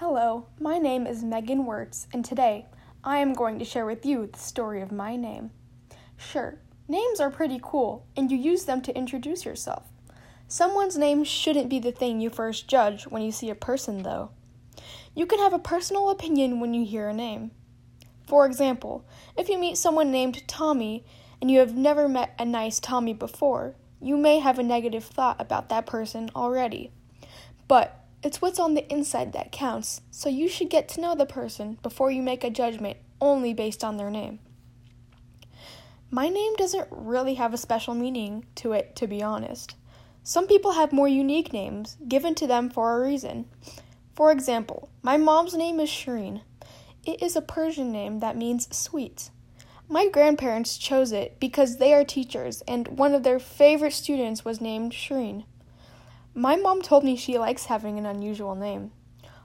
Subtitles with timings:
[0.00, 2.64] Hello, my name is Megan Werts, and today
[3.04, 5.50] I am going to share with you the story of my name.
[6.16, 9.88] Sure, names are pretty cool, and you use them to introduce yourself.
[10.48, 14.30] Someone's name shouldn't be the thing you first judge when you see a person, though.
[15.14, 17.50] You can have a personal opinion when you hear a name.
[18.26, 19.04] For example,
[19.36, 21.04] if you meet someone named Tommy
[21.42, 25.38] and you have never met a nice Tommy before, you may have a negative thought
[25.38, 26.90] about that person already.
[27.68, 31.26] But it's what's on the inside that counts, so you should get to know the
[31.26, 34.40] person before you make a judgment only based on their name.
[36.10, 39.76] My name doesn't really have a special meaning to it, to be honest.
[40.22, 43.46] Some people have more unique names given to them for a reason.
[44.14, 46.42] For example, my mom's name is Shireen.
[47.06, 49.30] It is a Persian name that means sweet.
[49.88, 54.60] My grandparents chose it because they are teachers, and one of their favorite students was
[54.60, 55.44] named Shireen.
[56.34, 58.92] My mom told me she likes having an unusual name.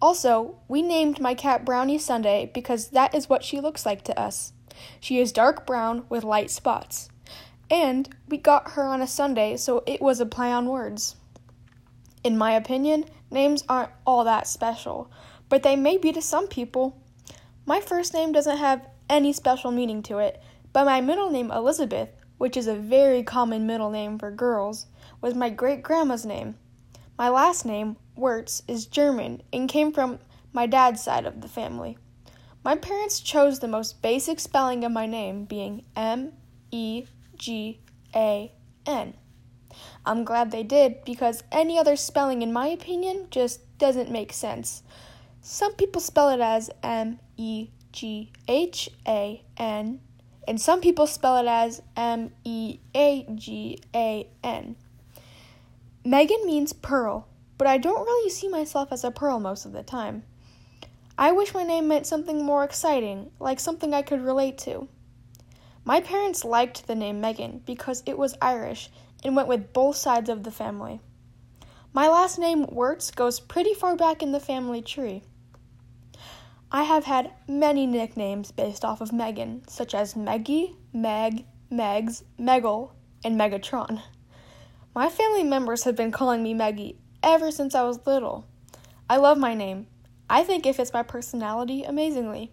[0.00, 4.20] Also, we named my cat Brownie Sundae because that is what she looks like to
[4.20, 4.52] us.
[5.00, 7.08] She is dark brown with light spots.
[7.70, 11.16] And we got her on a Sunday, so it was a play on words.
[12.22, 15.10] In my opinion, names aren't all that special,
[15.48, 17.00] but they may be to some people.
[17.64, 20.42] My first name doesn't have any special meaning to it,
[20.74, 24.86] but my middle name, Elizabeth, which is a very common middle name for girls,
[25.22, 26.56] was my great grandma's name.
[27.18, 30.18] My last name, Werts, is German and came from
[30.52, 31.96] my dad's side of the family.
[32.62, 36.32] My parents chose the most basic spelling of my name, being M
[36.70, 37.80] E G
[38.14, 38.52] A
[38.84, 39.14] N.
[40.04, 44.82] I'm glad they did because any other spelling, in my opinion, just doesn't make sense.
[45.40, 50.00] Some people spell it as M E G H A N,
[50.46, 54.76] and some people spell it as M E A G A N.
[56.06, 57.26] Megan means pearl,
[57.58, 60.22] but I don't really see myself as a pearl most of the time.
[61.18, 64.86] I wish my name meant something more exciting, like something I could relate to.
[65.84, 68.88] My parents liked the name Megan because it was Irish
[69.24, 71.00] and went with both sides of the family.
[71.92, 75.24] My last name, Werts, goes pretty far back in the family tree.
[76.70, 82.92] I have had many nicknames based off of Megan, such as Meggie, Meg, Megs, Meggle,
[83.24, 84.02] and Megatron.
[84.96, 88.46] My family members have been calling me Maggie ever since I was little.
[89.10, 89.88] I love my name.
[90.30, 92.50] I think it fits my personality amazingly.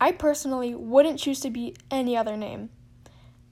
[0.00, 2.70] I personally wouldn't choose to be any other name.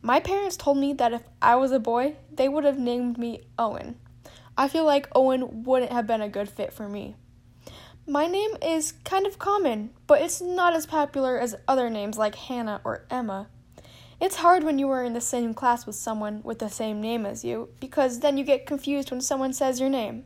[0.03, 3.43] My parents told me that if I was a boy, they would have named me
[3.56, 3.94] Owen.
[4.59, 7.15] I feel like Owen wouldn't have been a good fit for me.
[8.09, 12.34] My name is kind of common, but it's not as popular as other names like
[12.34, 13.47] Hannah or Emma.
[14.20, 17.25] It's hard when you are in the same class with someone with the same name
[17.25, 20.25] as you, because then you get confused when someone says your name.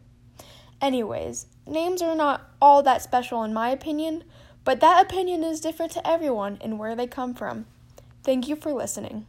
[0.81, 4.25] Anyways, names are not all that special in my opinion,
[4.65, 7.67] but that opinion is different to everyone and where they come from.
[8.25, 9.27] Thank you for listening.